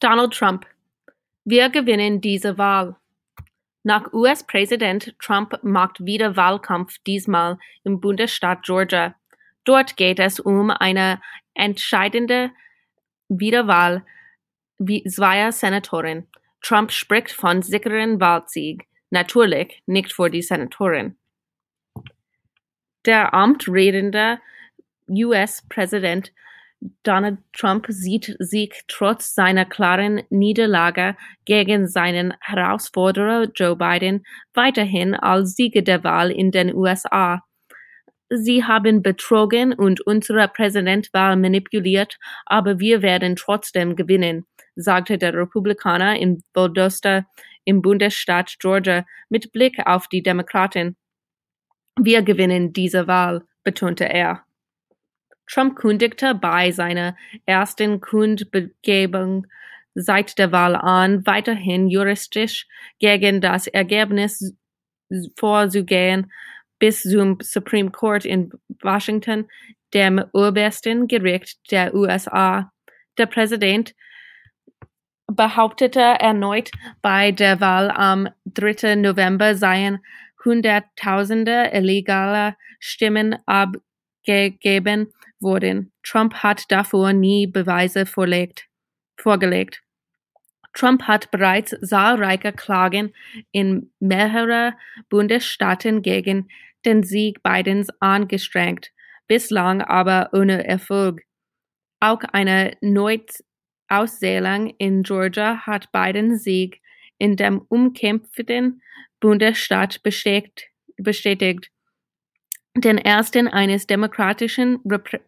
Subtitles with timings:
[0.00, 0.66] Donald Trump:
[1.44, 2.96] Wir gewinnen diese Wahl.
[3.82, 9.14] Nach US-Präsident Trump macht wieder Wahlkampf, diesmal im Bundesstaat Georgia.
[9.64, 11.20] Dort geht es um eine
[11.54, 12.50] entscheidende
[13.28, 14.04] Wiederwahl
[14.78, 16.28] zweier Senatoren.
[16.62, 18.86] Trump spricht von sicheren Wahlsieg.
[19.10, 21.16] Natürlich nicht für die Senatoren.
[23.04, 24.38] Der amtredende
[25.08, 26.32] US-Präsident
[27.02, 35.56] Donald Trump sieht sich trotz seiner klaren Niederlage gegen seinen Herausforderer Joe Biden weiterhin als
[35.56, 37.42] Sieger der Wahl in den USA.
[38.30, 46.16] Sie haben betrogen und unsere Präsidentwahl manipuliert, aber wir werden trotzdem gewinnen, sagte der Republikaner
[46.18, 47.26] in Valdosta
[47.64, 50.96] im Bundesstaat Georgia mit Blick auf die Demokraten.
[51.98, 54.44] Wir gewinnen diese Wahl, betonte er.
[55.50, 57.16] Trump kündigte bei seiner
[57.46, 59.46] ersten Kundgebung
[59.94, 62.66] seit der Wahl an, weiterhin juristisch
[62.98, 64.54] gegen das Ergebnis
[65.36, 66.30] vorzugehen,
[66.78, 68.50] bis zum Supreme Court in
[68.82, 69.48] Washington,
[69.94, 72.70] dem obersten Gericht der USA.
[73.16, 73.94] Der Präsident
[75.26, 76.70] behauptete erneut,
[77.02, 78.96] bei der Wahl am 3.
[78.96, 79.98] November seien
[80.44, 85.92] Hunderttausende illegaler Stimmen abgegeben wurden.
[86.02, 88.66] Trump hat dafür nie Beweise vorlegt,
[89.16, 89.82] vorgelegt.
[90.74, 93.12] Trump hat bereits zahlreiche Klagen
[93.52, 94.74] in mehreren
[95.08, 96.48] Bundesstaaten gegen
[96.84, 98.92] den Sieg Bidens angestrengt,
[99.26, 101.22] bislang aber ohne Erfolg.
[102.00, 106.80] Auch eine Neuauszählung in Georgia hat Bidens Sieg
[107.18, 108.80] in dem umkämpften
[109.18, 111.70] Bundesstaat bestätigt
[112.80, 114.80] den ersten eines demokratischen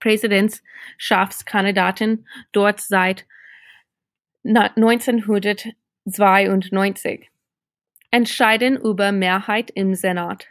[0.00, 3.26] Präsidentschaftskandidaten dort seit
[4.44, 7.30] 1992.
[8.10, 10.48] Entscheiden über Mehrheit im Senat.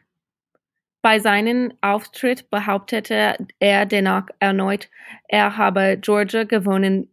[1.02, 4.90] Bei seinem Auftritt behauptete er dennoch erneut,
[5.28, 7.12] er habe Georgia gewonnen.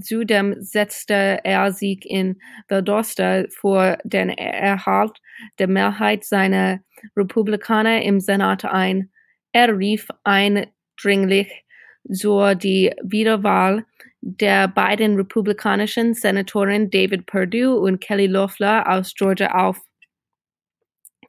[0.00, 5.20] Zudem setzte er sich in Valdosta vor den Erhalt
[5.58, 6.80] der Mehrheit seiner
[7.16, 9.10] Republikaner im Senat ein.
[9.52, 11.64] Er rief eindringlich
[12.10, 13.84] zur die Wiederwahl
[14.20, 19.80] der beiden republikanischen Senatoren David Perdue und Kelly Loeffler aus Georgia auf.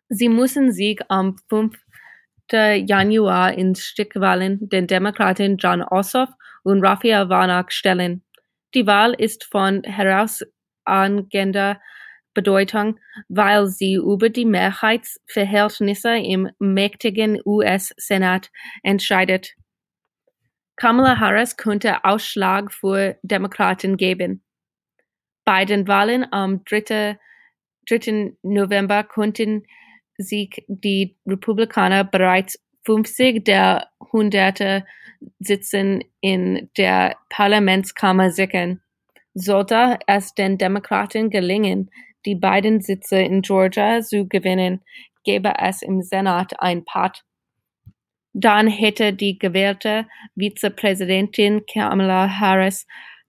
[0.10, 1.78] Sie müssen sich am 5.
[2.52, 6.30] Januar in Stichwahlen den Demokraten John Ossoff
[6.64, 8.24] und Raphael Warnock stellen.
[8.74, 11.80] Die Wahl ist von herausragender
[12.34, 18.50] Bedeutung, weil sie über die Mehrheitsverhältnisse im mächtigen US-Senat
[18.84, 19.56] entscheidet.
[20.76, 24.44] Kamala Harris könnte Ausschlag für Demokraten geben.
[25.44, 27.18] Bei den Wahlen am 3.
[27.90, 28.34] 3.
[28.44, 29.66] November konnten
[30.18, 34.86] sich die Republikaner bereits 50 der hunderte
[35.40, 38.82] Sitzen in der Parlamentskammer sichern.
[39.34, 41.92] Sollte es den Demokraten gelingen,
[42.26, 44.82] die beiden Sitze in Georgia zu gewinnen,
[45.24, 47.24] gäbe es im Senat ein Patt.
[48.34, 52.86] Dann hätte die gewählte Vizepräsidentin Kamala Harris,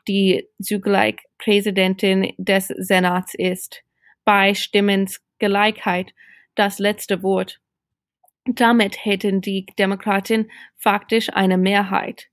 [0.06, 3.82] die zugleich Präsidentin des Senats ist,
[4.24, 6.12] bei Stimmengleichheit
[6.54, 7.60] das letzte Wort.
[8.44, 12.28] Damit hätten die Demokraten faktisch eine Mehrheit.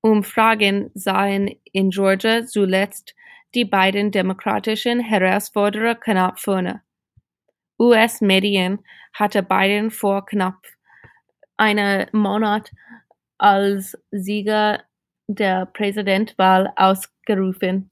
[0.00, 3.14] Umfragen sahen in Georgia zuletzt
[3.54, 6.82] die beiden demokratischen Herausforderer knapp vorne.
[7.78, 8.80] US-Medien
[9.12, 10.66] hatte Biden vor knapp
[11.56, 12.70] einem Monat
[13.38, 14.82] als Sieger
[15.28, 17.90] der Präsidentwahl ausgerufen.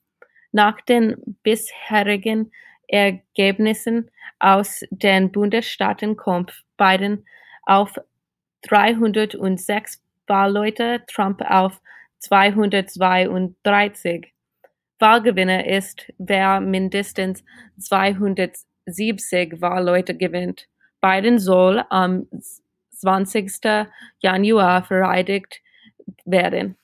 [0.53, 2.53] Nach den bisherigen
[2.89, 7.27] Ergebnissen aus den Bundesstaaten kommt Biden
[7.63, 7.99] auf
[8.63, 11.81] 306 Wahlleute, Trump auf
[12.19, 14.33] 232.
[14.99, 17.45] Wahlgewinner ist, wer mindestens
[17.79, 20.69] 270 Wahlleute gewinnt.
[21.01, 22.27] Biden soll am
[22.91, 23.61] 20.
[24.21, 25.61] Januar vereidigt
[26.25, 26.77] werden.